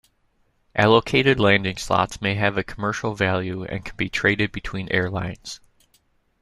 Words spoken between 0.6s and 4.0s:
Allocated landing slots may have a commercial value and can